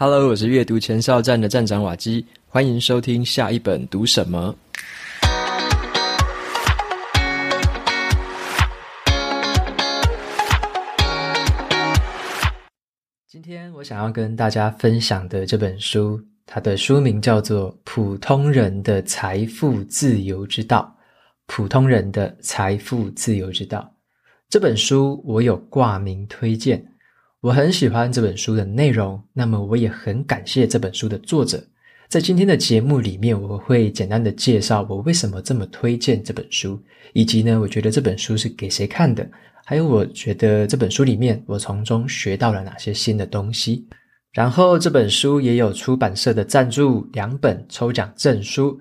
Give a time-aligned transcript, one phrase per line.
[0.00, 4.54] Hello，我是阅读前哨站的站长瓦基，欢迎收听下一本读什么。
[13.26, 20.96] 今天我想要跟大家分享的这本书，它的书名叫做《普通人的财富自由之道》。
[21.48, 23.92] 普通人的财富自由之道。
[24.48, 26.80] 这本书我有挂名推荐。
[27.40, 31.64] 我很喜欢这本书的内容，那么我也很感谢这本书的作者。
[32.08, 36.82] 在今天的节目里面，我会简单的介绍我为什么这么推荐这本书，
[37.12, 39.24] 以及呢，我觉得这本书是给谁看的，
[39.64, 43.86] 还有我觉得这本书里面我从中学到了哪些新的东西。
[44.32, 48.76] 然后这本书也有出版社的赞助，两本抽奖证书。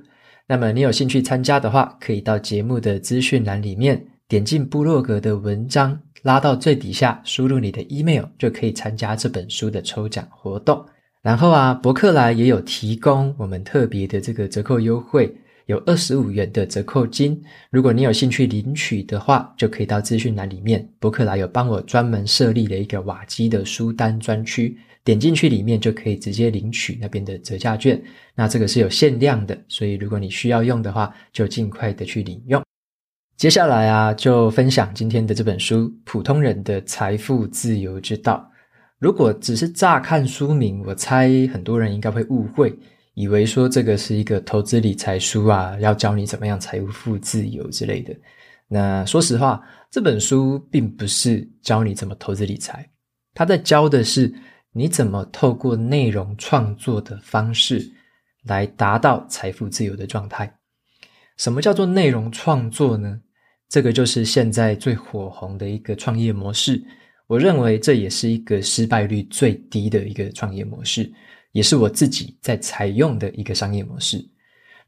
[0.48, 6.00] 那么你有兴趣参加的话，可以到节目的资讯栏里面点进部落格的文章。
[6.24, 10.84] 拉到最底下，输入你的 email 就可以参加这本书的抽奖活动。
[11.22, 17.42] 然后啊，博客来也有提供我们特别的这个折扣优惠，有二十五元的折扣金。
[17.70, 28.02] 如果你有兴趣领取的话，就可以到资讯栏里面，博客来有帮我专门设立了一个瓦基的书单专区，点进去里面就可以直接领取那边的折价券。
[28.34, 32.67] 那这个是有限量的，所以如果你需要用的话，就尽快的去领用。
[33.38, 38.52] 接下来啊，就分享今天的这本书《普通人的财富自由之道》。
[38.98, 42.76] 如果只是乍看书名，我猜很多人应该会误会，
[43.14, 48.12] 以为说这个是一个投资理财书啊，要教你怎么样财富自由之类的。
[48.68, 52.90] 那说实话，这本书并不是教你怎么投资理财，
[53.36, 54.34] 它在教的是
[54.72, 57.88] 你怎么透过内容创作的方式
[58.46, 60.52] 来达到财富自由的状态。
[61.38, 63.22] 什么叫做内容创作呢？
[63.70, 66.82] 这个就是现在最火红的一个创业模式，
[67.28, 71.12] 我认为这也是一个失败率最低的一个创业模式，
[71.52, 74.26] 也是我自己在采用的一个商业模式。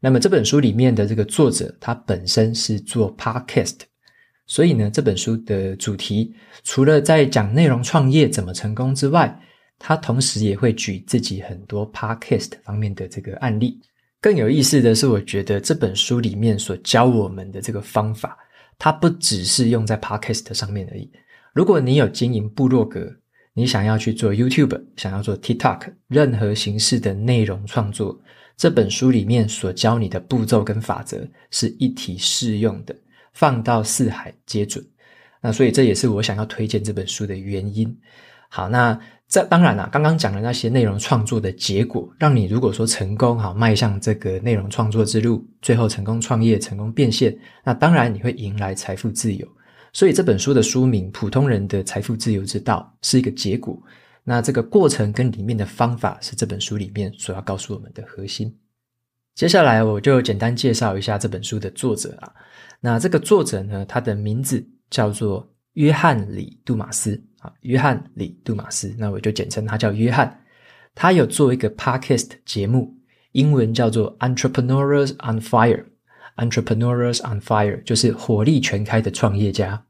[0.00, 3.80] 那么这本书里面的这个作者，他本身是做 podcast，
[4.46, 6.34] 所以呢，这本书的主题
[6.64, 9.38] 除了在讲内容创业怎么成功之外，
[9.78, 13.78] 他同时也会举自己很多 podcast 方面的这个案例。
[14.22, 18.38] 更有意思的是，我觉得这本书里面所教我们的这个方法。
[18.80, 21.08] 它不只是用在 Podcast 上面而已。
[21.52, 23.08] 如果你有经营部落格，
[23.52, 28.20] 你想要去做 YouTube，想要做 TikTok，任何形式的内容创作，
[28.56, 32.96] 这本书里面所教你的步骤跟法则是一体适用的，
[33.34, 34.84] 放到四海皆准。
[35.40, 37.96] 那所以这也是我想要推荐这本书的原因。
[38.48, 38.98] 好，那。
[39.30, 49.46] 这当然啦，刚刚讲的那些内容创作的结果，让你如果说成功哈，迈向这个内容创作之路，最后成功创业、成功变现，那当然你会迎来财富自由。
[49.92, 53.80] 所以这本书的书名《普通人的财富自由之道》是一个结果，
[54.24, 58.52] 那这个过程跟里面的方法是这本书里面所要告诉我们的核心。
[59.36, 62.32] 接下来我就简单介绍一下这本书的作者啊，
[62.80, 67.22] 那这个作者呢，他的名字叫做约翰·里·杜马斯。
[67.40, 70.42] 啊，约翰·里·杜马斯，那我就简称他叫约翰。
[70.94, 72.94] 他有做一个 podcast 节目，
[73.32, 75.84] 英文叫做 Entrepreneurs on Fire。
[76.36, 79.82] Entrepreneurs on Fire 就是火力全开的创业家。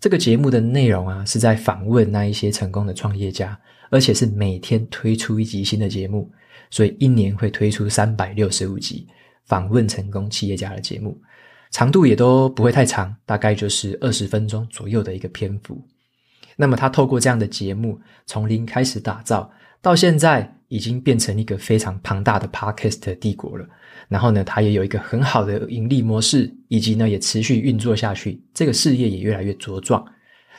[0.00, 3.58] 这个节目的内容啊，是在访问那一些成功的创业家，
[3.90, 6.30] 而且是每天推出一集新的节目，
[6.70, 9.06] 所以一年会推出三百六十五集
[9.44, 11.20] 访问成功企业家的节目，
[11.74, 15.84] 长度也都不会太长，大概就是二十分钟左右的一个篇幅。
[16.54, 19.50] 那么他透过这样的节目，从零开始打造，
[19.82, 23.66] 到现在已经变成一个非常庞大的 Podcast 帝国了。
[24.06, 30.06] 然后呢，他也有一个很好的盈利模式，以及呢也持续运作下去，这个事业也越来越茁壮。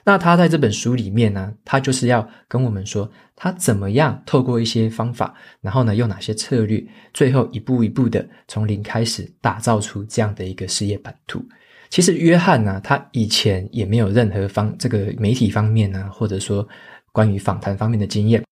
[0.08, 11.44] 那他在这本书里面呢，他就是要跟我们说，他怎么样透过一些方法，然后呢用哪些策略，最后一步一步的从零开始打造出这样的一个事业版图。
[11.90, 16.68] 其实约翰呢、他以前也没有任何方这个媒体方面呢、或者说
[17.12, 18.44] 关于访谈方面的经验。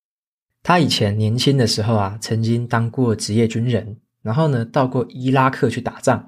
[0.64, 6.26] 他以前年轻的时候啊，曾经当过职业军人，然后呢，到过伊拉克去打仗，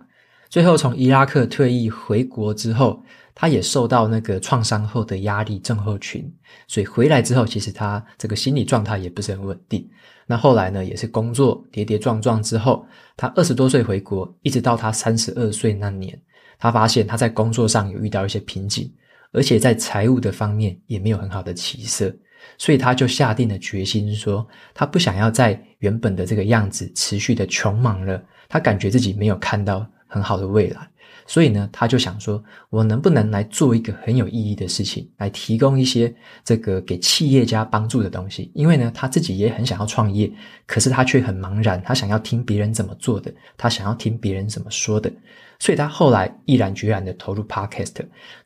[0.50, 3.04] 最后从伊拉克退役回国之后，
[3.36, 6.34] 他也受到那个创伤后的压力症候群，
[6.68, 9.88] 所以回来之后，其实他这个心理状态也不是很稳定。
[10.26, 12.88] 那后来呢，也是工作跌跌撞撞之后，
[13.18, 16.20] 他二十多岁回国，一直到他三十二岁那年。
[16.58, 18.90] 他发现他在工作上有遇到一些瓶颈，
[19.34, 22.16] 而且在财务的方面也没有很好的起色，
[22.58, 28.24] 所以他就下定了决心说，他不想要在原本的这个样子持续的穷忙了。
[28.48, 30.90] 他感觉自己没有看到很好的未来，
[31.28, 36.14] 所以呢，他就想说，我能不能来做一个很有意义的事情，来提供一些
[36.44, 38.52] 这个给企业家帮助的东西？
[38.54, 40.32] 因为呢，他自己也很想要创业，
[40.68, 45.12] 可是他却很茫然，他想要听别人怎么做的，他想要听别人怎么说的，
[45.58, 47.96] 所以他后来毅然决然的投入 Podcast，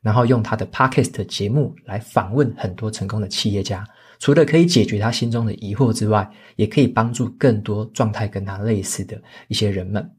[0.02, 3.86] 然后用他的 Podcast 节目来访问很多成功的企业家，
[4.20, 10.10] 除了可以解决他心中的疑惑之外，也可以帮助更多状态跟他类似的一些人们。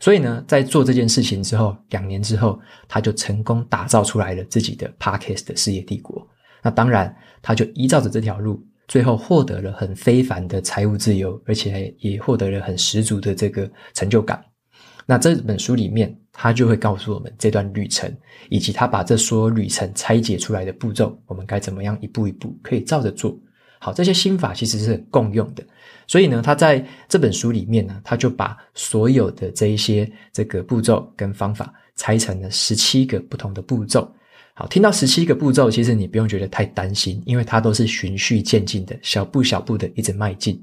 [0.00, 2.58] 所以呢，在做这件事情之后，两年之后，
[2.88, 6.26] 他就成功打造出来了自己的 Podcast 的事业帝国。
[6.62, 14.42] 那当然，他就依照着这条路，最后获得了很非凡的财务自由，而且也获得了很十足的这个成就感。
[15.04, 18.10] 那这本书里面，他就会告诉我们这段旅程，
[18.48, 23.38] 以及他把这所有旅程拆解出来的步骤，我们该怎么样一步一步可以照着做。
[23.82, 25.64] 好，这些心法其实是很共用的。
[26.06, 34.06] 所以呢，他在这本书里面呢，他就把所有的这一些这个步骤跟方法拆成了十七个不同的步骤。
[34.52, 40.62] 好，听到十七个步骤，其实你不用觉得太担心，因为它都是循序渐进的，小步小步的一直迈进，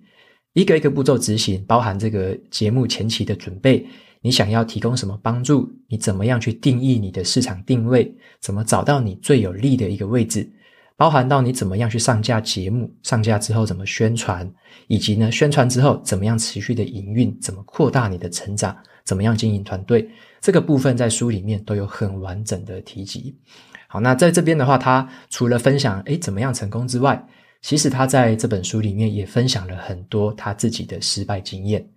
[0.54, 3.84] 一个一个步骤执行，包含这个节目前期的准备，
[4.22, 10.48] 你想要提供什么帮助，你怎么样去定义你的市场定位，怎么找到你最有利的一个位置。
[10.98, 14.52] 包含到你怎么样去上架节目，上架之后怎么宣传，
[14.88, 20.10] 以及呢，宣传之后怎么样持续的营运，怎么扩大你的成长，怎么样经营团队，
[20.42, 23.38] 这个部分在书里面都有很完整的提及。
[23.88, 27.24] 好，那在这边的话，他除了分享诶怎么样成功之外，
[27.62, 31.88] 其实他在这本书里面也分享了很多他自己的失败经验，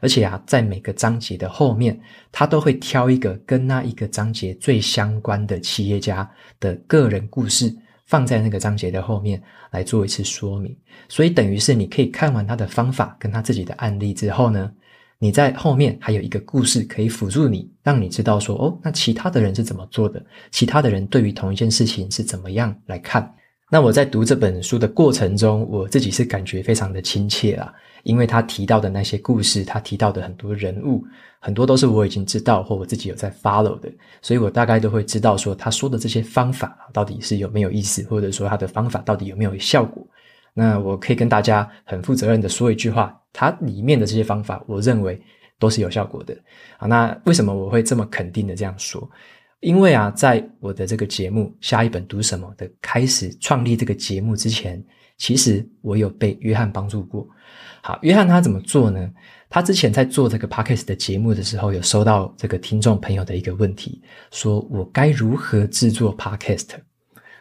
[0.00, 1.98] 而且啊，在每个章节的后面，
[2.30, 6.30] 他都会挑一个跟那一个章节最相关的企业家
[6.60, 7.74] 的个人故事。
[8.10, 9.40] 放在那个章节的后面
[9.70, 10.76] 来做一次说明，
[11.08, 14.68] 所以等于是你可以看完他的方法跟他自己的案例之后呢，
[15.20, 20.20] 你在后面还有一个故事可以辅助你，让你知道说哦，那其他的人是怎么做的，
[20.50, 23.32] 其他的人对于同一件事情是怎么样来看。
[23.72, 27.72] 那我在读这本书的过程中，我自己是感觉非常的亲切啦，
[28.02, 31.04] 因为他提到的那些故事，他提到的很多人物，
[31.38, 33.88] 很多都是我已经知道或我自己有在 follow 的，
[34.20, 40.04] 所以我大概都会知道说他说的这些方法到底是有没有意思，或者说他的方法到底有没有效果。
[40.52, 45.22] 那我可以跟大家很负责任的说一句话，他里面的这些方法，我认为
[45.60, 46.36] 都是有效果的。
[46.76, 49.08] 好，那为什么我会这么肯定的这样说？
[49.60, 54.82] 因为啊，在我的这个节目下一本读什么的开始创立这个节目之前，
[55.18, 57.28] 其实我有被约翰帮助过。
[57.82, 59.10] 好，约翰他怎么做呢？
[59.48, 66.68] 他之前在做这个 Podcast 的节目的时候，有收到这个听众朋友的一个问题，说我该如何制作 Podcast？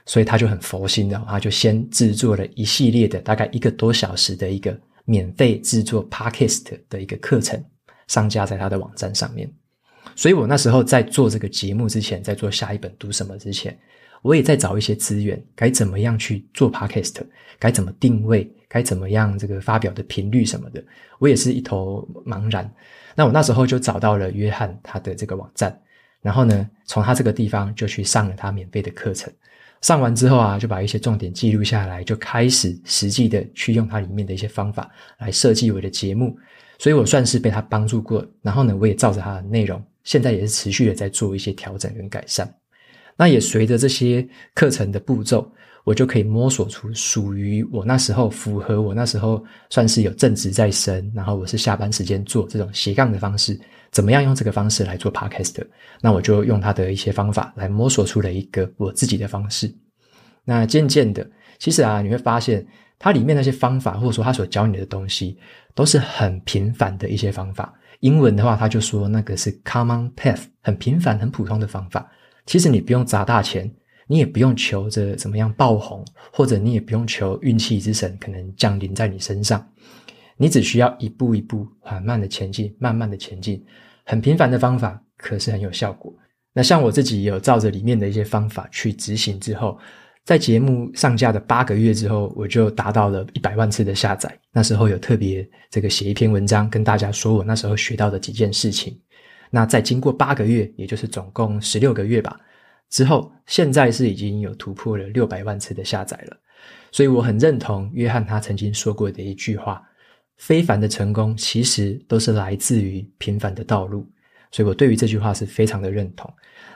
[0.05, 4.75] 所以他就很佛心的，他就先制作了一系列的大概一个多小时的一个
[5.05, 7.63] 免费制作 Podcast 的一个课程，
[8.07, 9.49] 上架在他的网站上面。
[10.19, 13.79] 所以我那时候在做这个节目之前，在做下一本读什么之前，
[14.21, 17.21] 我也在找一些资源，该怎么样去做 Podcast，
[17.57, 20.83] 该怎么定位，该怎么样这个发表的频率什么的，
[21.19, 22.69] 我也是一头茫然。
[23.15, 25.81] 那我那时候就找到了约翰他的这个网站，
[26.21, 29.31] 然后呢，从他这个地方就去上了他免费的课程。
[29.79, 36.37] 上完之后啊，就把一些重点记录下来，就开始实际的去用它里面的一些方法来设计我的节目。
[36.77, 39.81] 所以我算是被他帮助过，然后呢，我也照着他的内容。
[40.03, 42.51] 现在也是持续的在做一些调整跟改善，
[43.15, 45.51] 那也随着这些课程的步骤，
[45.83, 53.59] 我就可以摸索出属于我那时候符合我那时候算是有正职在身，然后我是下班时间做这种斜杠的方式，
[53.91, 55.55] 怎么样用这个方式来做 Podcast？
[56.01, 59.73] 那我就用他的一些方法来摸索出了一个我自己的方式。
[60.45, 62.65] 那渐渐的，其实啊，你会发现
[62.97, 65.37] 它里面那些方法，或者说他所教你的东西，
[65.73, 67.73] 都是很平凡的一些方法。
[67.99, 72.09] 英文的话，他就说那个是 common path，很平凡、很普通的方法。
[72.45, 73.69] 其实你不用砸大钱，
[74.07, 79.67] 你也不用求着怎么样爆红，或者你也不用求运气之神可能降临在你身上。
[80.37, 83.63] 你只需要一步一步缓慢的前进，慢慢的前进。
[84.05, 86.13] 很平凡的方法，可是很有效果。
[86.53, 89.77] 那像我自己有照着里面的一些方法去执行之后。
[90.29, 94.31] 在节目上架的八个月之后，我就达到了一百万次的下载。
[94.51, 98.95] 那时候有特别这个写一篇文章跟大家说我那时候学到的几件事情。
[99.49, 102.39] 那在经过八个月，也就是总共十六个月吧
[102.91, 106.37] 之后，现在是已经有突破了六百万次的下载了。
[106.91, 109.81] 所以我很认同约翰他曾经说过的一句话：
[110.37, 114.07] 非凡的成功其实都是来自于平凡的道路。
[114.51, 116.31] 所以我对于这句话是非常的认同。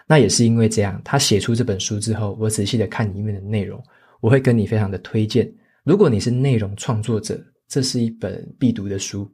[0.06, 3.82] 那也是因为这样，他写出这本书之后，我仔细的看里面的内容，
[4.20, 5.52] 我会跟你非常的推荐。
[5.84, 9.30] 如果你是内容创作者，这是一本必读的书。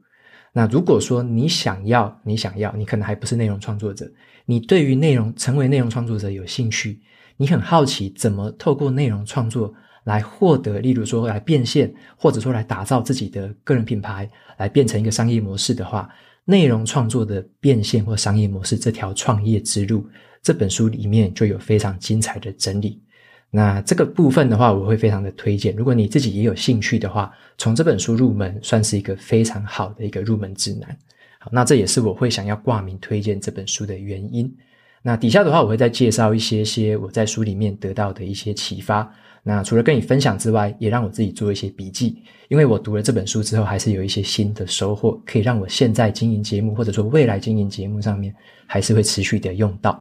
[0.52, 4.10] 那如果说你想要，你想要，你可能还不是内容创作者，
[4.46, 7.00] 你对于内容成为内容创作者有兴趣，
[7.36, 9.72] 你很好奇怎么透过内容创作
[10.04, 16.08] 来获得，例如说来变现，或者说来打造自己的个人品牌，来变成一个商业模式的话，
[16.44, 20.06] 内容创作的变现或商业模式这条创业之路，
[20.42, 23.00] 这本书里面就有非常精彩的整理。
[23.50, 25.74] 那这个部分的话，我会非常的推荐。
[25.74, 30.96] 如果你自己也有兴趣的话，从这本书入门，算是一个非常好的一个入门指南。
[31.40, 34.52] 好，那这也是我会想要挂名推荐这本书的原因。
[35.02, 39.12] 那底下的话，我会再介绍一些些我在书里面得到的一些启发。
[39.42, 48.34] 那除了跟你分享之外，也让我自己做一些笔记，因为我读了这本书之后，还是有一些新的收获，可以让我现在经营节目，或者说未来经营节目上面，
[48.66, 49.98] 还是会持续的用到。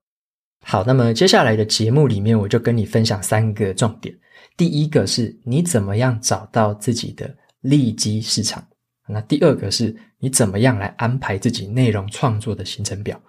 [0.66, 4.14] 好，那么接下来的节目里面，我就跟你分享三个重点。
[4.58, 8.62] 第一个是你怎么样找到自己的利基市场，
[9.08, 13.20] 那第二个是你怎么样来安排自己内容创作的行程表，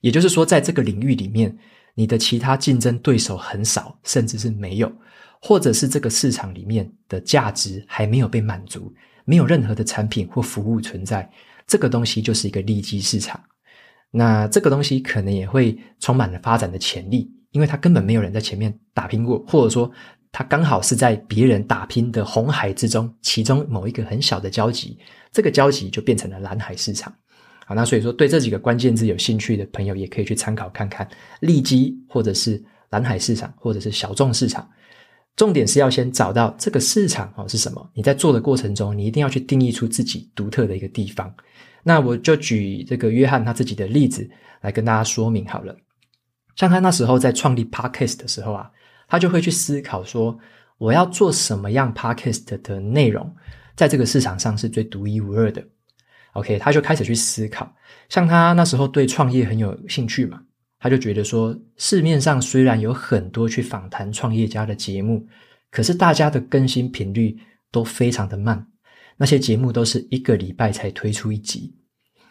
[0.00, 1.58] 也就是说，在这个领域里面，
[1.96, 4.92] 你的其他竞争对手很少，甚至是没有，
[5.42, 8.94] 或者是这个市场里面的价值还没有被满足，
[9.24, 11.28] 没有任何的产品或服务存在，
[11.70, 13.40] 这个东西就是一个利基市场。
[14.10, 19.90] 那这个东西可能也会充满了发展的潜力，因为它根本没有人在前面打拼过，或者说。
[20.32, 24.96] 它刚好是在别人打拼的红海之中，其中某一个很小的交集，
[25.32, 27.12] 这个交集就变成了蓝海市场。
[27.66, 31.08] 好，那所以说对这几个关键字有兴趣的朋友，也可以去参考看看
[31.40, 34.70] 利基，或者是蓝海市场，或者是小众市场。
[35.40, 37.90] 重点是要先找到这个市场哦是什么。
[37.94, 41.34] 你在做的过程中，你一定要去定义出自己独特的一个地方。
[41.82, 44.28] 那我就举这个约翰他自己的例子
[44.60, 45.74] 来跟大家说明好了。
[46.56, 48.70] 像他那时候在创立 Podcast 的时候啊。
[49.12, 50.38] 他就会去思考说，
[50.78, 53.34] 我要做什么样 podcast 的内容，
[53.74, 55.60] 在这个市场上是最独一无二的。
[56.34, 57.74] OK，他就开始去思考。
[58.08, 60.40] 像他那时候对创业很有兴趣嘛，
[60.80, 65.26] 他就觉得说，市面上虽然有很多去访谈创业家的节目，
[65.70, 67.36] 可是大家的更新频率
[67.70, 68.66] 都非常的慢，
[69.18, 71.74] 那些节目都是一个礼拜才推出一集，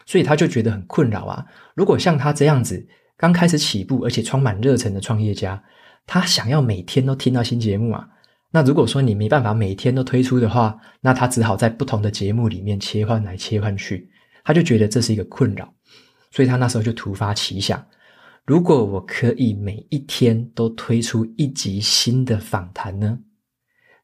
[0.04, 1.46] 所以他就觉得很困扰啊。
[1.76, 2.84] 如果像他这样子
[3.16, 5.62] 刚开始起步，而且充满热忱的创业家，
[6.04, 8.08] 他想要每天都听到新节目啊，
[8.50, 14.10] 那如果说你没办法每天都推出的话，那他只好在不同的节目里面切换来切换去，
[14.42, 15.72] 他就觉得这是一个困扰，
[16.32, 17.86] 所以他那时候就突发奇想，
[18.46, 23.18] 如果我可以每一天都推出一集新的访谈呢？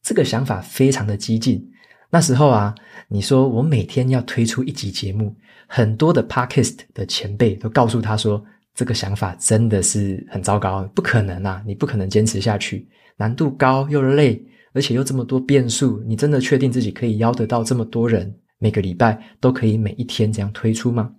[0.02, 1.70] 这个想法非常的激进。
[2.10, 2.74] 那时候啊，
[3.08, 5.34] 你说我每天要推出一集节目，
[5.66, 8.44] 很多的 Podcast 的前辈都告诉他说。
[8.76, 11.62] 这个想法真的是很糟糕，不可能啊！
[11.66, 14.38] 你不可能坚持下去，难度高又累，
[14.74, 21.10] 而且又这么多变数，你真的确定自己可以邀得到这么多人，每个礼拜都可以每一天这样推出吗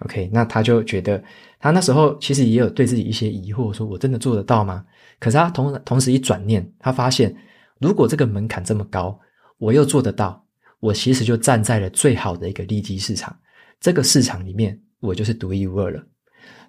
[0.00, 1.22] ？OK，那他就觉得，
[1.58, 4.84] 他那时候其实也有对自己一些疑惑，说我真的做得到吗？
[5.18, 7.34] 可是他同同时一转念，他发现，
[7.80, 9.18] 如果这个门槛这么高，
[9.58, 10.44] 我又做得到，
[10.80, 13.34] 我其实就站在了最好的一个利基市场，
[13.80, 16.02] 这个市场里面，我就是独一无二了。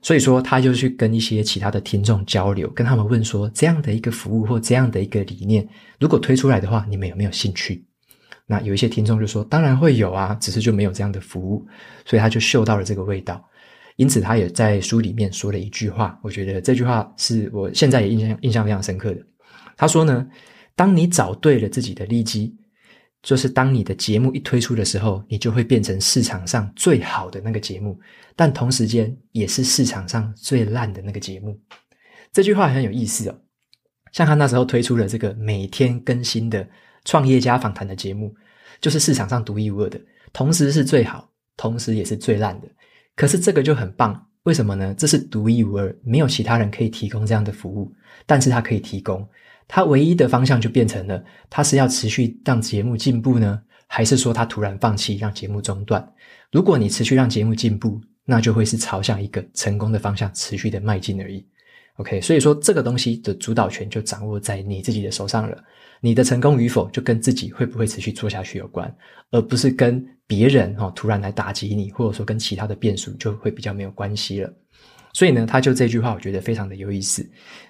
[0.01, 5.67] 所以说，他就去跟一些其他的听众交流，跟他们问说，这样的一个服务或这样的一个理念，
[6.00, 7.84] 如果推出来的话，你们有没有兴趣？
[8.45, 11.65] 那有一些听众就说，当然会有啊，只是就没有这样的服务。
[12.05, 13.43] 所以他就嗅到了这个味道，
[13.95, 19.21] 因此他也在书里面说了一句话，我觉得这句话是我现在也印象印象非常深刻的。
[19.75, 20.27] 他说呢，
[20.75, 22.55] 当你找对了自己的利基。
[23.23, 27.99] 就是当你的节目一推出的时候，你就会变成市场上最好的那个节目，
[28.35, 31.59] 但同时间也是市场上最烂的那个节目。
[32.31, 33.35] 这句话很有意思哦。
[34.11, 36.69] 像他那时候推出了这个每天更新的
[37.05, 38.35] 创业家访谈的节目，
[38.81, 40.00] 就是市场上独一无二的，
[40.33, 42.67] 同时是最好，同时也是最烂的。
[43.15, 44.93] 可是这个就很棒，为什么呢？
[44.97, 47.93] 这是独一无二，没有其他人可以提供这样的服务，
[48.25, 49.25] 但是他可以提供。
[49.67, 56.05] 他唯一的方向就变成了，他是要持续让节目进步呢，还是说他突然放弃让节目中断？
[56.51, 61.45] 如果你持续让节目进步，那就会是朝向一个成功的方向持续的迈进而已。
[61.97, 65.63] OK，所以说这个东西的主导权就掌握在你自己的手上了。
[66.01, 68.93] 你的成功与否就跟自己会不会持续做下去有关，
[69.31, 74.53] 而不是跟别人哦突然来打击你，或者说跟其他的变数就会比较没有关系了。
[75.13, 77.27] 所以呢，他就这句话，我觉得非常的有意思。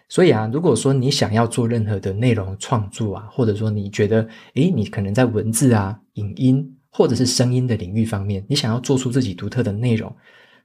[0.09, 10.13] 所以啊，如果说你想要做任何的内容创作啊，或者说你觉得，诶，你可能在文字啊、影音或者是声音的领域方面，你想要做出自己独特的内容，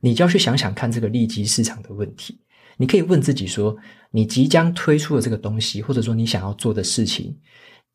[0.01, 2.41] 你就要去想想看这个利基市场的问题。
[2.81, 3.77] 你可以问自己说，
[4.11, 7.37] 你即将推出的这个东西，或者说你想要做的事情，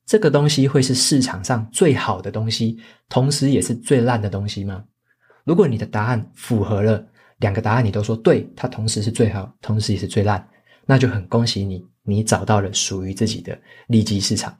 [0.05, 2.77] 这个东西会是市场上最好的东西，
[3.09, 4.83] 同时也是最烂的东西吗？
[5.43, 7.07] 如果你的答案符合了。
[7.39, 10.47] 两个答案你都说对，它同时是最好，同时也是最烂，
[10.85, 14.55] 那就很恭喜你，你找到了属于自己的利基市场。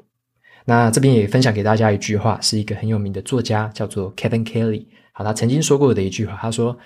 [0.65, 4.87] 那这边也分享给大家一句话，是一个很有名的作家，叫做 Kevin Kelly。
[5.13, 6.77] 好，他曾经说过的一句话，他说：“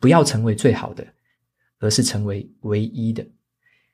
[0.00, 1.06] 不要成为最好的，
[1.80, 3.26] 而是成为唯一的。”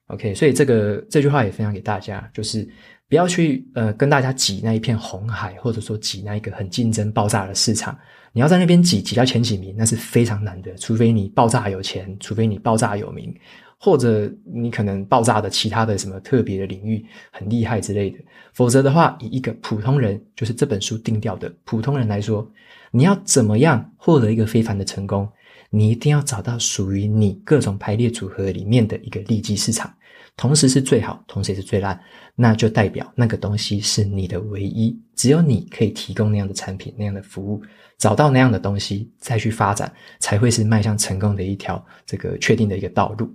[0.09, 2.69] OK，所以这个这句话也分享给大家，就是
[3.09, 7.99] 不要去呃跟大家挤那一片红海，或者说挤那一个很竞争爆炸的市场。
[8.35, 10.75] 你要在那边挤挤到前几名，那是非常难的。
[10.77, 13.35] 除非你爆炸有钱，除非你爆炸有名，
[13.79, 18.19] 或者你可能爆炸的其他的什么特别的领域很厉害之类的。
[18.53, 22.47] 否则的话，以一个普通人，就是这本书定调的普通人来说，
[22.91, 25.27] 你要怎么样获得一个非凡的成功？
[25.75, 29.93] 你一定要找到属于你各种排列组合里面的一个利基市场。
[30.37, 31.99] 同时是最好，同时也是最烂，
[32.35, 37.63] 那就代表那个东西是你的唯一，只有你可以提供那样的产品、那样的服务，
[37.99, 43.31] 找到那样的东西再去发展，才会是迈向成功的一条这个确定的一个道路。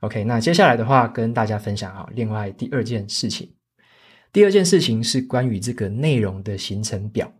[0.00, 3.50] OK，那接下来的话跟大家分享啊，另外第二件事情，
[4.30, 7.32] 第二件事情是关于这个内容的行程表。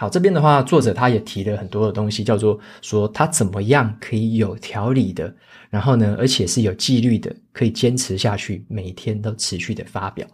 [0.00, 5.34] 好，这边的话，作者他也提了很多的东西，叫做说他怎么样可以有条理的，
[5.70, 10.24] 然后呢，而且是有纪律的，可以坚持下去，每天都持续的发表。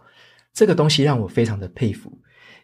[0.55, 2.11] 这个东西让我非常的佩服，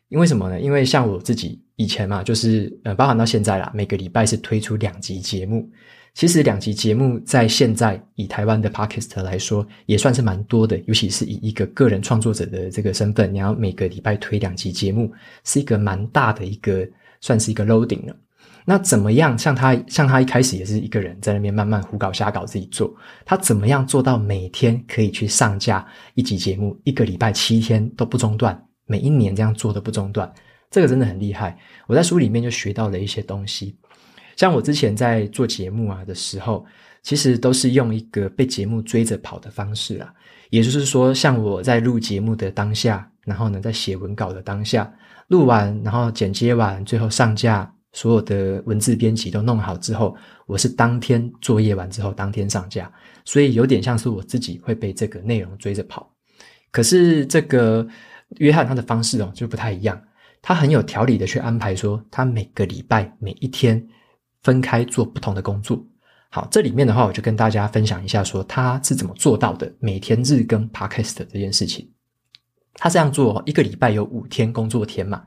[0.08, 0.60] 因为什么呢？
[0.60, 5.70] 因为像我自己以前嘛，就是呃，包含到现在啦，每个礼拜是推出两集节目。
[6.14, 10.78] 其实两集节目在现在以台湾的 Podcast 来说，也算是蛮多的。
[10.86, 15.12] 尤其是以一个个人创作者的这个身份，你要每个礼拜推两集节目，
[15.44, 16.88] 是一个蛮大的一个，
[17.22, 18.16] 算是一个 loading 了。
[18.72, 19.38] 那怎么样？
[19.38, 22.90] 像他，像他一开始也是一个人在那边慢慢胡搞瞎搞自己做。
[23.26, 30.34] 他怎么样做到每天可以去上架一集节目，一个礼拜七天都不中断，每一年这样做都不中断？
[30.70, 31.58] 这个真的很厉害。
[31.86, 33.78] 我在书里面就学到了一些东西。
[34.38, 36.66] 像我之前在做节目啊的时候，
[37.04, 40.14] 其实都是用一个被节目追着跑的方式啊，
[40.50, 44.90] 也就是说，像我在录节目的当下，然后呢，在写文稿的当下，
[45.28, 52.92] 录完，然后剪接完，最后上架，所有的文字编辑都弄好之后，我是当天作业完之后当天上架，
[53.26, 56.12] 所以有点像是我自己会被这个内容追着跑。
[56.72, 57.88] 可是这个
[58.38, 60.02] 约翰他的方式哦就不太一样，
[60.42, 63.88] 他很有条理的去安排说，他每个礼拜每一天。
[64.44, 65.80] 分开做不同的工作。
[66.32, 71.88] 好，这里面的话，我就跟大家分享一下，说他是怎么做到的，每天日更 Podcast 这件事情。
[72.74, 75.24] 他这样做，一个礼拜有五天工作天嘛，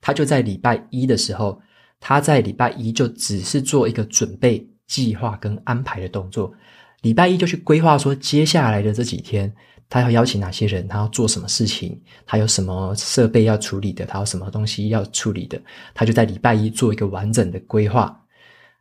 [0.00, 1.60] 他就在礼拜一的时候，
[2.04, 6.52] 他在礼拜一就只是做一个准备、计划跟安排的动作。
[7.02, 9.50] 礼拜一就去规划说，接下来的这几天，
[9.88, 15.62] 他要邀请哪些人，他要做什么事情，他有什么设备要处理的，他有什么东西要处理的，
[15.94, 18.20] 他就在礼拜一做一个完整的规划。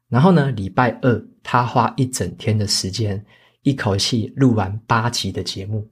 [0.09, 3.23] 然后呢，礼拜二他花一整天的时间，
[3.61, 5.87] 一口气录完八集的节目。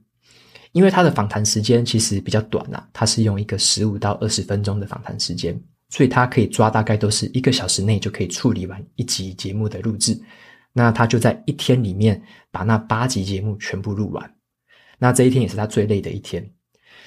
[0.72, 5.60] 因为他的访谈时间其实比较短啊，他是用一个十五到二十分钟的访谈时间，
[5.90, 10.18] 所以他可以抓大概都是一个小时内就可以处理完一集节目的录制。
[10.72, 14.34] 那他就在一天里面把那八集节目全部录完。
[14.98, 16.48] 那这一天也是他最累的一天。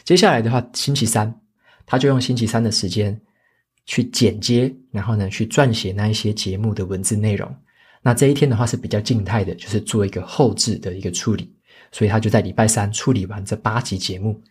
[0.03, 1.33] 接下来的话，星期三
[1.85, 3.19] 他就用星期三的时间。
[3.85, 7.53] 去剪接，然后呢，去撰写那一些节目的文字内容。
[8.01, 11.53] 那这一天的话是比较静态的，就是做一个后置的一个处理。
[11.91, 14.41] 所以他就在礼拜三处理完这八集节目，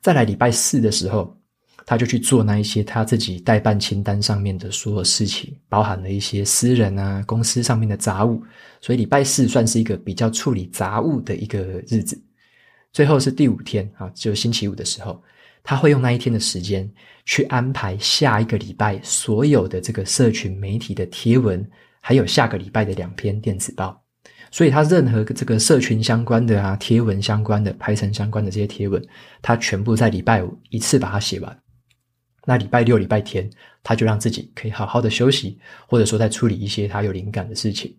[0.00, 1.32] 再来礼拜四的时候，
[1.86, 8.42] 他就去做那一些他自己待办清单上面的所有事情，包含了一些私人啊、公司上面的杂物。
[8.80, 12.20] 所以礼拜四算是一个比较处理杂物的一个日子。
[12.92, 15.22] 最后是第五天啊，就星期五的时候。
[15.64, 16.90] 他会用那一天的时间
[17.24, 21.64] 去安排下一个礼拜所有的这个社群媒体的贴文，
[22.00, 23.96] 还有下个礼拜的两篇电子报。
[24.50, 29.00] 所以他任何这个社群相关的啊、贴文相关的、排程相关的这些贴文，
[29.40, 31.61] 他全部在礼拜五一次把它写完。
[32.44, 33.48] 那礼拜六、礼拜天，
[33.82, 37.94] 他就让自己可以好好的休息，或者说在处理一些他有灵感的事情。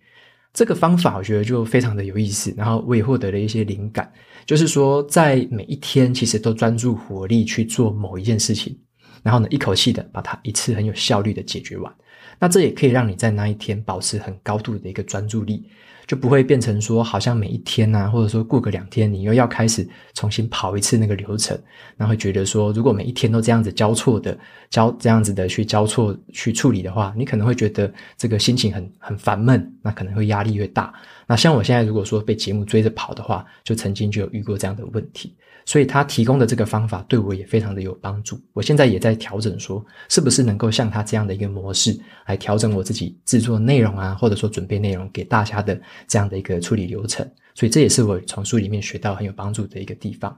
[0.54, 4.12] 这个方法我觉得就非常的有意思，然后我也获得了一些灵感，
[4.46, 8.78] 就是说在每一天其实都专注火力去做某一件事情，
[9.24, 11.92] 然后呢一口气的把它一次很有效率的解决完。
[12.38, 15.68] 那这也可以让你在那一天保持很高度的一个专注力。
[16.14, 21.60] 就不会变成说，好像每一天啊，或者说过个两天，你又要开始重新跑一次那个流程，
[21.98, 24.38] 那会觉得说，如果每一天都这样子交错的
[24.70, 30.94] 交这样子的去交错去处理的话，你可能会觉得这个心情很很烦闷，那可能会压力越大。
[31.26, 35.36] 那像我现在如果说被节目追着跑的话，就曾经就有遇过这样的问题。
[35.66, 38.40] 所以他提供的这个方法对我也非常的有帮助。
[38.52, 47.26] 我现在也在调整，说是不是能够像他这样的一个模式来调整我自己制作内容啊，或者说准备内容给大家的这样的一个处理流程。
[47.56, 50.38] 所以这也是我从书里面学到很有帮助的一个地方。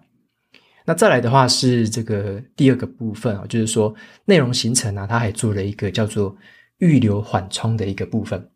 [0.86, 3.94] 那再来的话是这个第二个部分啊，就是说
[4.26, 6.36] 内容形成啊，他还做了一个叫做
[6.78, 8.48] 预留缓冲的一个部分。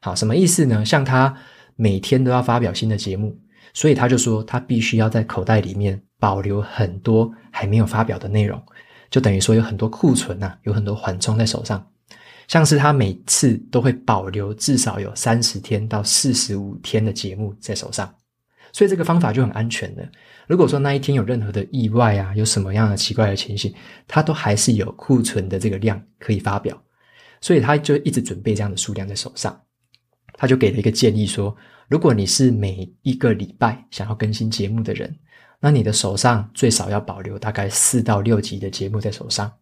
[0.00, 0.84] 好，什么意思呢？
[0.84, 1.36] 像他
[1.76, 3.38] 每天都要发表新的节目。
[3.74, 8.60] 所以他就说，他必须要在口袋里面保留很多还没有发表的内容，
[9.10, 11.84] 就等于说有很多库存啊，有很多缓冲在手上。
[12.48, 18.12] 像是他每次都会保留至少有三十天到四十五天的节目在手上，
[18.72, 20.10] 所以这个方法就很安全的。
[20.46, 23.74] 如果说那一天有任何的意外啊，有什么样的奇怪的情形，
[24.06, 26.82] 他都还是有库存的这个量可以发表，
[27.42, 29.60] 所以他就一直准备这样的数量在手上。
[30.32, 31.54] 他就给了一个建议说，
[31.86, 35.14] 如果你是每一个礼拜想要更新节目的人，
[35.60, 39.52] 那你的手上最少要保留大概四到六集的节目在手上。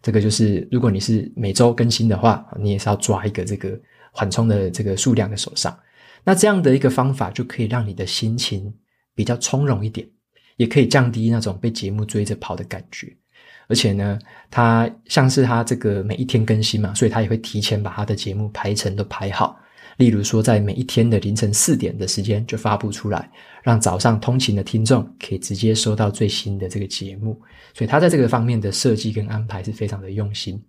[0.00, 3.78] 这个就是如果你是每周更新的话，你也是要抓一个这个
[4.12, 5.76] 缓冲的这个数量的手上。
[6.24, 8.72] 那这样的一个方法就可以让你的心情
[9.14, 10.08] 比较从容一点，
[10.56, 13.12] 也可以降低那种被节目追着跑的感觉。
[13.66, 14.18] 而且呢，
[14.50, 19.58] 他像是他这个每一天更新嘛，所以他也会提前把他的节目排程都排好。
[19.98, 23.30] 例如说，在每一天的凌晨四点的时间就发布出来，
[23.62, 27.40] 让早上通勤的听众可以直接收到最新的这个节目。
[27.74, 30.62] 所以他在这个方面的设计跟安排是非常的用心。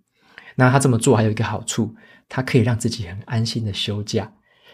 [0.54, 1.94] 那他这么做还有一个好处，
[2.28, 4.30] 他可以让自己很安心的休假。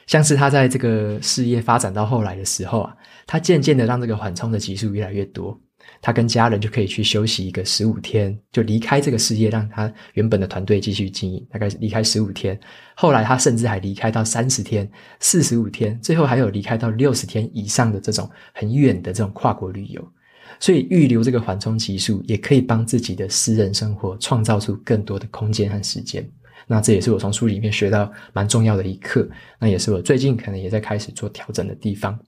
[0.06, 2.94] 像是他在这个事业发展到后来的时候啊，
[3.26, 5.58] 他渐渐的让这个缓冲的集数越来越多。
[6.02, 11.46] 他跟家人就可以去休息一个十五天，就离开这个事业，让他原本的团队继续经营。
[11.50, 12.58] 大概离开十五天，
[12.94, 20.12] 后来他甚至还离开到三十天、四十五天，最后还有离开到六十天以上的这种很远的这种跨国旅游。
[20.58, 26.28] 所以预留这个缓冲期数，也可以帮自己的私人生活创造出更多的空间和时间。
[26.66, 32.18] 那这也是我从书里面学到蛮重要的一课，那也是我最近可能也在开始做调整的地方。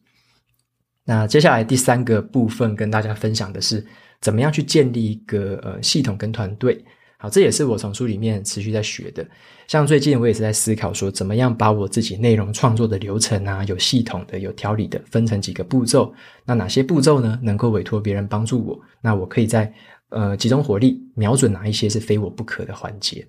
[1.05, 3.85] 那接下来第三个部分跟大家分享的是，
[4.21, 6.85] 怎么样去建立一个呃系统跟团队。
[7.19, 9.25] 好，这也是我从书里面持续在学的。
[9.69, 16.13] 像最近我也是在思考说，怎么样把我自己内容创作的流程啊，有系统的、有条理的分成几个步骤。
[16.45, 18.81] 那哪些步骤呢，能够委托别人帮助我？
[19.01, 19.73] 那我可以在
[20.09, 23.27] 呃集中火力，瞄准哪一些是非我不可的环节。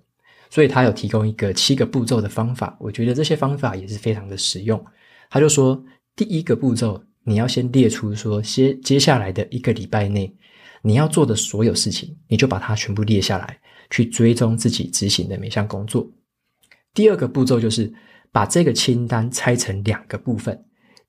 [0.49, 4.83] 所以他有提供一个七个步骤的方法，我觉得这些方法也是非常的实用。
[5.29, 5.83] 他就说，
[6.15, 7.03] 第一个步骤。
[7.23, 10.35] 你要先列出说，接接下来的一个礼拜内
[10.81, 13.57] 你要做的所有事情，你就把它全部列下来，
[13.89, 16.05] 去追踪自己执行的每项工作。
[16.93, 17.91] 第二个步骤就是
[18.31, 20.65] 把这个清单拆成两个部分。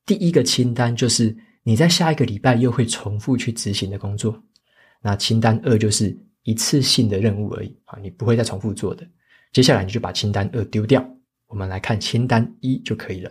[0.07, 4.40] 第一个清单就是你在下一个礼拜又会重复去执行的工作。
[5.03, 9.07] 那清单二就是一次性的任务而已啊，你不会再重复做的。
[9.53, 11.05] 接下来你就把清单二丢掉，
[11.48, 13.31] 我们来看清单一就可以了。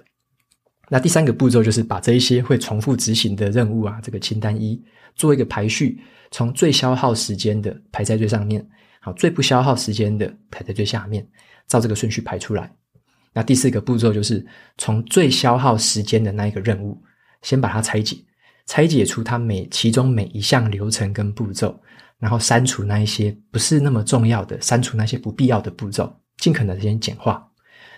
[0.90, 4.80] 那第三个步骤就是把这一些会重复执行的任务啊，这个清单一
[5.16, 8.64] 做一个排序，从最消耗时间的排在最上面，
[9.00, 11.26] 好，最不消耗时间的排在最下面，
[11.68, 12.72] 照这个顺序排出来。
[13.32, 14.46] 那第四个步骤就是
[14.78, 17.02] 从最消耗时间的那一个任务，
[17.42, 18.18] 先把它拆解，
[18.68, 21.82] 拆解出它每其中每一项流程跟步骤，
[22.20, 27.50] 然后删除那一些不是那么重要的，删除那些不必要的步骤，尽可能先简化。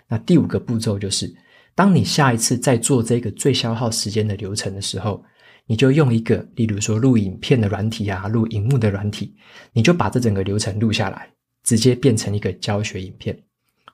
[0.07, 1.35] 那第五个步骤就是。
[1.75, 5.21] 当你下一次再做这个最消耗时间的流程的时候，
[5.67, 9.35] 你就用一个，例如说录影片的软体啊，录荧幕的软体，
[9.73, 11.29] 你就把这整个流程录下来，
[11.63, 13.37] 直接变成一个教学影片，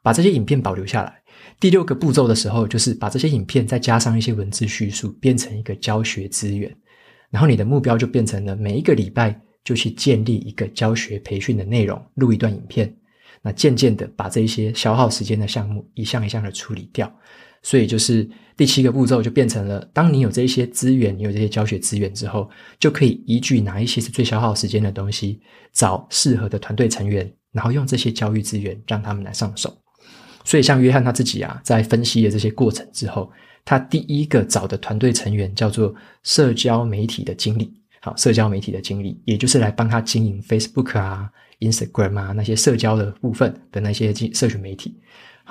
[0.04, 1.20] 把这些影片保留下来。
[1.60, 6.72] 第六个步骤的时候，就是把这些影片再加上一些文字叙述，变成一个教学资源。
[7.32, 12.96] 然后你的目标就变成了每一个礼拜就去建立一个教学培训的内容，录一段影片。
[13.41, 17.12] 那渐渐的把这一些消耗时间的项目一项一项的处理掉。
[17.62, 25.39] 所以就是第七个步骤就变成了，当你有这些资源，你有这些教学资源之后，就可以依据哪一些是最消耗时间的东西，
[25.71, 29.76] 找适合的团队成员，然后用这些教育资源让他们来上手。
[30.43, 33.32] 所以像约翰他自己啊，在分析了这些过程之后，
[33.63, 35.93] 他第一个找的团队成员叫做
[36.24, 37.71] 社交媒体的经理。
[38.02, 45.00] 好，社交媒体的经理，也就是来帮他经营 Facebook 啊、Instagram 啊那些社交的部分的那些社群媒体。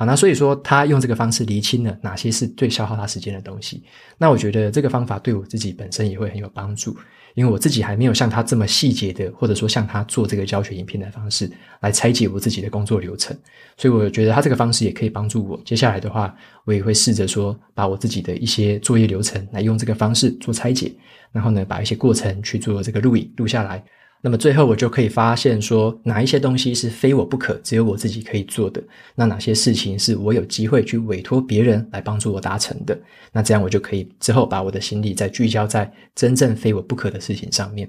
[0.00, 3.82] 好，那所以说他用这个方式厘清了哪些是最消耗他时间的东西。
[4.16, 6.96] 那我觉得这个方法对我自己本身也会很有帮助。
[7.34, 13.36] 因为我自己还没有像他这么细节的，或者说像他做这个教学影片的方式来拆解我自己的工作流程，
[13.76, 15.60] 所以我觉得他这个方式也可以帮助我。
[15.66, 16.34] 接下来的话，
[16.64, 20.90] 我也会试着说，把我自己的一些作业流程来用这个方式做拆解，
[21.30, 23.84] 然后呢，把一些过程去做这个录影录下来。
[24.22, 28.82] 那么最后我就可以发现说，哪一些东西是非我不可，只有我自己可以做的，
[29.14, 32.98] 那哪些事情是我有机会去委托别人来帮助我达成的，
[33.32, 37.88] 那这样我就可以之后把我的心力再聚焦在真正非我不可的事情上面。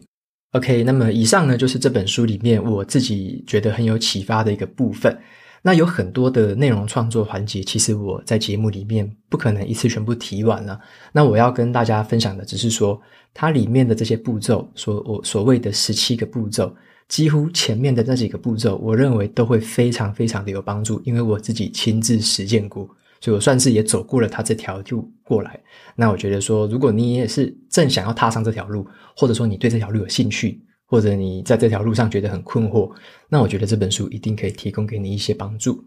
[0.54, 5.18] OK，那么以上呢，就是这本书里面我自己觉得很有启发的一个部分。
[5.62, 10.80] 那有很多的内容创作环节，其实我在节目里面不可能一次全部提完了。
[11.12, 13.00] 那我要跟大家分享的，只是说
[13.34, 16.76] 它里面的这些步骤，所我所谓的十七个步骤，
[17.08, 25.60] 几乎前面的那几个步骤，我认为都会非常非常的有帮助，因为我自己亲自实践过，所以我算是也走过了它这条路过来。
[25.96, 30.60] 那我觉得说，如果你也是正想要踏上这条路，或者说你对这条路有兴趣，
[30.92, 32.92] 或者你在这条路上觉得很困惑，
[33.30, 35.82] 那我觉得这本书一定可以提供给你一些帮助。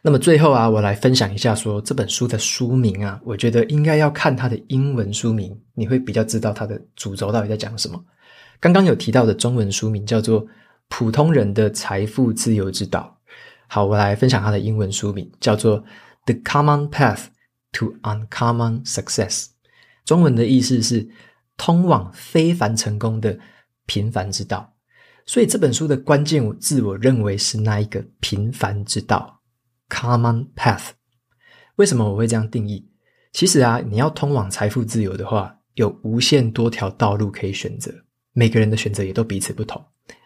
[0.00, 8.02] 那么最后啊，我来分享一下说这本书的书名啊，我觉得应该要看它的英文书名，你会比较知道它的主轴到底在讲什么。
[8.60, 10.42] 刚刚有提到的中文书名叫做
[10.88, 13.14] 《普通人的财富自由之道》。
[13.66, 15.82] 好，我来分享它的英文书名，叫做
[16.24, 17.24] 《The Common Path
[17.72, 19.44] to Uncommon Success》。
[20.06, 21.06] 中文的意思是
[21.58, 23.38] 通往非凡成功的。
[23.90, 24.72] 平凡之道，
[25.26, 29.40] 所以这本书的关键字，我认为是那一个平凡之道
[29.88, 30.90] （common path）。
[31.74, 32.88] 为什么我会这样定义？
[33.32, 37.92] 其实啊，你要通往财富自由的话，有无限多条道路可以选择，
[38.32, 39.84] 每个人的选择也都彼此不同。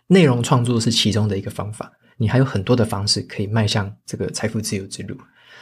[0.09, 5.17] 内容创作是其中的一个方法，你还有很多的方式可以迈向这个财富自由之路。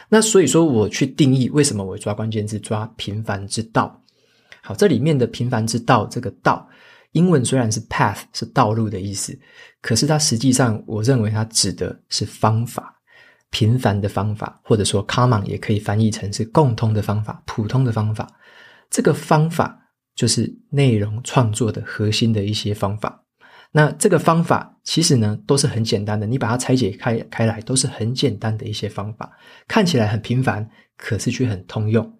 [0.09, 4.03] 那所以说，我去定义为什么我抓关键字抓平凡之道。
[4.61, 6.67] 好，这里面的平凡之道，这个道。
[7.13, 9.35] 英文虽然是 path 是道路的意思，
[9.81, 12.93] 可是它实际上，我认为它指的是方法，
[13.49, 18.27] 平凡的方法，或者说 common 也可以翻译成是共通的方法、普通的方法。
[18.89, 23.23] 这个方法就是内容创作的核心的一些方法。
[23.71, 29.31] 那这个方法其实呢都是很简单的，你把它拆解开开来都是很简单的一些方法，
[29.67, 32.13] 看起来很平凡，可是却很通用。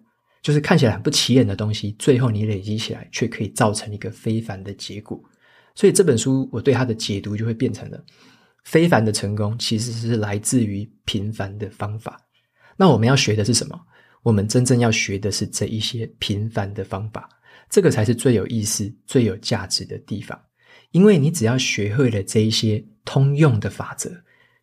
[0.44, 5.18] 就是看起来很不起眼的东西，最后你累积起来，却可以造成一个非凡的结果。
[5.74, 8.04] 所以这本书我对它的解读就会变成了：
[8.62, 12.20] 非凡的成功其实是来自于平凡的方法。
[12.76, 13.80] 那我们要学的是什么？
[14.22, 17.26] 我们真正要学的是这一些平凡的方法，
[17.70, 20.38] 这个才是最有意思、最有价值的地方。
[20.90, 24.12] 因为你只要学会了这一些通用的法则，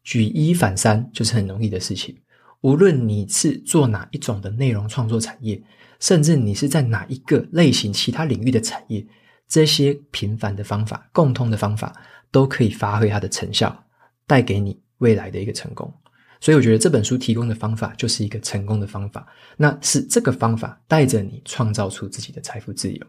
[0.03, 2.15] 举一反三就是很容易的事情。
[2.61, 5.61] 无论你是做哪一种的内容创作产业，
[5.99, 9.05] 甚至你是在哪一个类型其他领域的产业，
[9.47, 11.95] 这些平凡的方法、共通的方法，
[12.31, 13.83] 都可以发挥它的成效，
[14.25, 15.91] 带给你未来的一个成功。
[16.39, 19.27] 所以，我觉得这本书提供的方法就是一个成功的方法。
[19.57, 23.05] 那是这个方法带着你创造出自己的财富自由。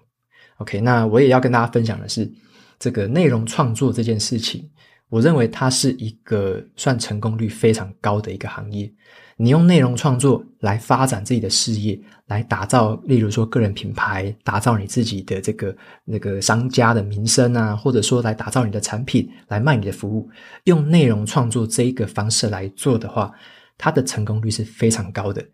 [0.59, 2.31] OK，那我也要跟大家分享的是，
[2.79, 4.71] 这个内容创作这件事情，
[5.09, 8.93] 我认为它是一个算成功率非常高的一个行业。
[9.37, 20.29] 你用内容创作来发展自己的事业，来打造，例如说个人品牌，打造你自己的这个那个商家的名声啊，或者说来打造你的产品，来卖你的服务，
[20.65, 23.33] 用内容创作这一个方式来做的话，
[23.79, 25.45] 它的成功率是非常高的。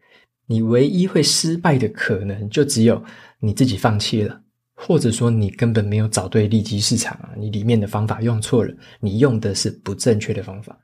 [0.46, 3.02] 你唯一会失败的可能，就只有
[3.38, 4.40] 你自己放弃了，
[4.74, 10.78] 或者说你根本没有找对利基市场啊，你里面的方法用错了，你用的是不正确的方法。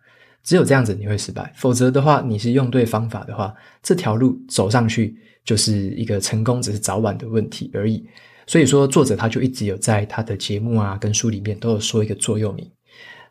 [0.45, 3.53] 只有这样子你会失败，否则的话，你是用对方法的话，
[3.83, 8.07] 这条路走上去就是一个成功，只是早晚的问题而已。
[8.47, 12.71] 所以说，作者他就一直有在他的节目啊跟书里面都有说一个座右铭。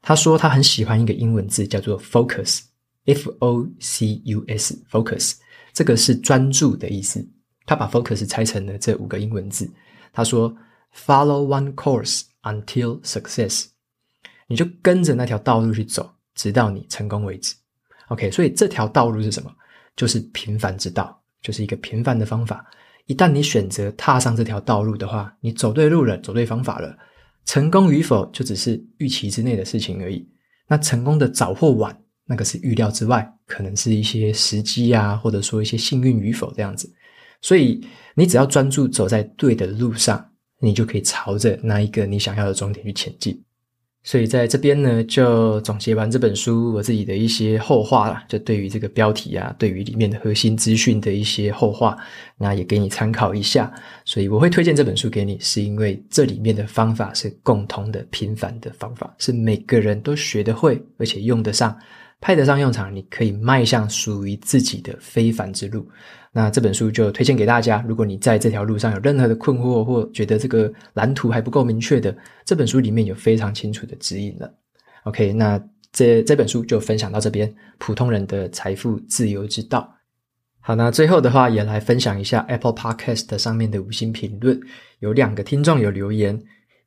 [0.02, 5.36] 他说他很喜欢一个英文字叫做 focus，f o c u s，focus，
[5.72, 7.24] 这个是专注的意思。
[7.66, 9.72] 他把 focus 拆成了这五个英文字。
[10.12, 10.54] 他说
[10.94, 13.68] follow one course until success，
[14.48, 16.16] 你就跟着那条道路去走。
[16.36, 17.54] 直到你成功为止
[18.08, 18.32] ，OK。
[18.32, 19.52] 所以这条道路是什么？
[19.96, 22.66] 就是平凡之道，就是一个平凡的方法。
[23.06, 26.98] 一旦你选择踏上这条道路的话，你走对路了，走对方法了，
[27.46, 30.28] 成功与否就只是预期之内的事情而已。
[30.68, 36.92] 那成功的早或晚，那个是预料之外，可能是一些时机啊，或者说一些幸运与否这样子。
[37.42, 40.26] 所以你只要专注走在对的路上，
[40.60, 43.44] 你就可以朝着那一个你想要的终点去前进。
[44.04, 51.98] 所以在这边呢，就总结完这本书我自己的一些后话啦，就对于这个标题啊，对于里面的核心资讯的一些后话，
[52.38, 53.74] 那也给你参考一下。
[54.04, 61.76] 所以我会推荐这本书给你，是因为这里面的方法是共通的、平凡的方法，是每个人都学得会，而且用得上。
[62.20, 65.86] 派得上用场，你可以迈向属于自己的非凡之路。
[66.36, 67.86] 那这本书就推荐给大家。
[67.88, 74.54] 如果你在这条路上有任何的困惑，或觉得这个蓝图还不够明确的，这本书里面有非常清楚的指引了。
[75.04, 77.54] OK，那这这本书就分享到这边。
[77.78, 79.96] 普通人的财富自由之道。
[80.60, 84.60] 好，那最后的话也来分享一下 Apple Podcast 上面的五星评论。
[85.00, 86.42] 有两个听众有留言，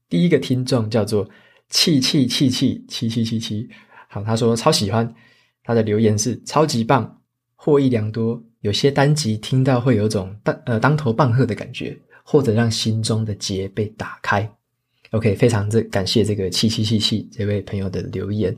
[0.09, 1.28] 第一个听众叫做
[1.68, 3.68] 气气气气七七七七。
[4.09, 5.14] 好，他说超喜欢。
[5.62, 7.15] 他的留言是超级棒，
[7.57, 8.40] 获益良多。
[8.61, 14.49] 有些单集听到会有种当呃当头棒喝的感觉，或者让心中的结被打开。
[15.12, 18.57] OK，非常这感谢这个七七七七这位朋友的留言。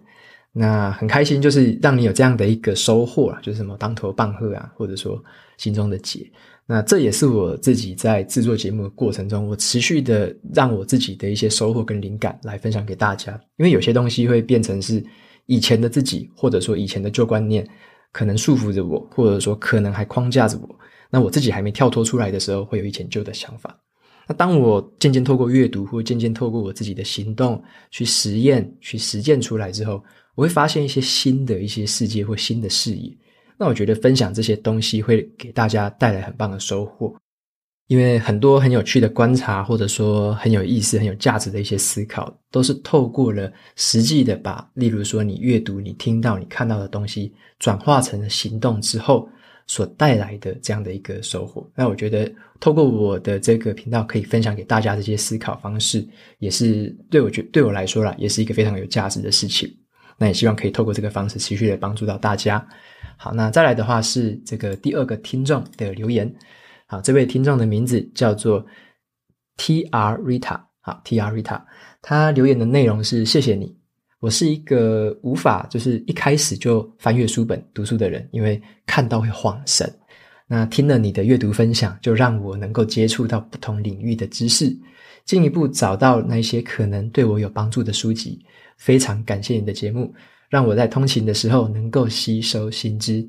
[0.50, 5.22] 那很开心，就是让你有这样的一个收获啊，就是什么当头棒喝啊，或者说
[5.58, 6.26] 心中的结。
[6.64, 13.38] 那这也是我自己在制作节目的过程中，我持续的让我自己的一些收获跟灵感来分享给大家。
[13.58, 15.04] 因为有些东西会变成是。
[15.50, 17.66] 以前的自己，或者说以前的旧观念，
[18.12, 20.78] 可能束缚着我，或者说可能还框架着我。
[21.10, 23.78] 那我自己还没跳脱出来的时候，会有一前旧的想法。
[24.26, 30.02] 那当我渐渐透过阅读，或渐渐透过我自己的行动去实验、去实践出来之后，
[30.34, 33.10] 我会发现一些新的一些世界或新的视野。
[33.56, 37.16] 那我觉得分享这些东西会给大家带来很棒的收获。
[37.88, 49.26] 因为很多很有趣的观察，或者说很有意思、很有价值的一些思考，都是透过了实际的把，例如说你阅读、你听到、你看到的东西，转化成行动之后
[49.66, 51.66] 所带来的这样的一个收获。
[51.74, 56.06] 那我觉得，透过我的这个频道，可以分享给大家这些思考方式，
[56.40, 59.66] 也是对我觉对我来说啦，也是一个非常有价值的事情。
[60.18, 62.62] 那也希望可以透过这个方式，持续的帮助到大家。
[63.16, 66.30] 好，那再来的话是这个第二个听众的留言。
[66.90, 68.64] 好，这位听众的名字叫做
[69.58, 70.58] T R Rita。
[70.80, 71.62] 好，T R Rita，
[72.00, 73.76] 他留言的内容是：谢谢你，
[74.20, 79.86] 我是一个无法就是一开始就翻阅书本读书的人，因为看到会晃神。
[80.46, 84.74] 那听了你的阅读分享，就让我能够接触到不同领域的知识，
[85.26, 88.42] 进一步找到那些可能对我有帮助的书籍。
[88.78, 90.10] 非常感谢你的节目，
[90.48, 93.28] 让我在通勤的时候能够吸收新知。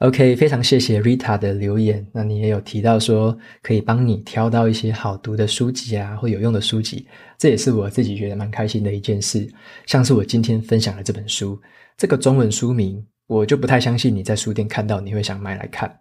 [0.00, 2.06] OK，非常谢谢 Rita 的留言。
[2.10, 9.46] 那你也有提到说可以帮你挑到一些好读的书籍啊，或有用的书籍，这也是我自己觉得蛮开心的一件事。
[9.84, 11.60] 像是我今天分享的这本书，
[11.98, 15.94] 这个中文书名我就不太相信你在书店看到你会想买来看。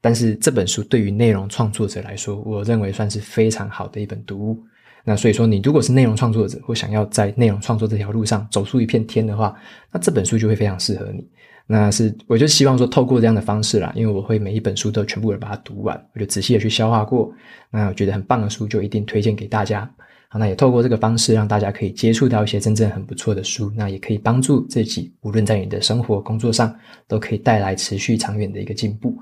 [0.00, 4.64] 但是这本书对于内容创作者来说，我认为算是非常好的一本读物。
[5.04, 9.54] 那所以说，你如果是内容创作者或想要在内容创作这条路上走出一片天的话，
[9.92, 11.28] 那这本书就会非常适合你。
[11.66, 17.32] 那是，我就希望说，透过这样的方式啦，因为我会每一本书都全部的把它读完，我就仔细的去消化过。
[17.70, 19.88] 那我觉得很棒的书，就一定推荐给大家。
[20.28, 26.74] 好，那也透过这个方式，让大家可以接触到一些真正很不错的书，那也可以帮助自己，无论在你的生活、工作上，
[27.06, 29.16] 都可以带来持续长远的一个进步。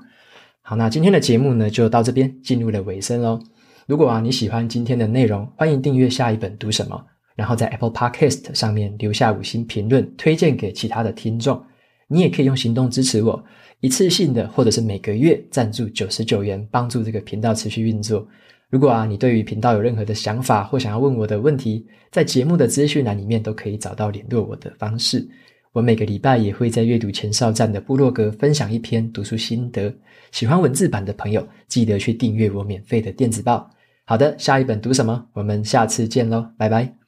[0.61, 3.39] 好，那今天的节目呢，就到这边进入了尾声喽。
[3.87, 7.01] 如果啊你喜欢今天的内容，欢迎订阅下一本读什么，
[7.35, 11.61] 然后在 Apple Podcast 上面留下五星评论，推荐给其他的听众。
[12.11, 13.41] 你也可以用行动支持我，
[13.79, 18.27] 一次性的或者是每个月赞助九十九元，帮助这个频道持续运作。
[18.69, 25.27] 如果啊，你对于频道有任何的想法或想要问我的问题，在节目的资讯栏里面都可以找到联络我的方式。
[25.71, 29.93] 我每个礼拜也会在阅读前哨站的部落格分享一篇读书心得。
[30.31, 33.69] 喜欢文字版的朋友，记得去订阅我免费的电子报。
[34.05, 35.25] 好的，下一本读什么？
[35.33, 37.00] 我们下次见喽，拜拜。